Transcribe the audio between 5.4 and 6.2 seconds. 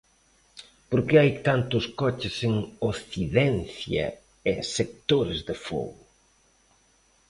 de fogo'?